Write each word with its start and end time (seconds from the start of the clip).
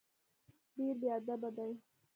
ډېر 0.73 0.93
بېادبه 1.01 1.49
دی. 1.57 1.71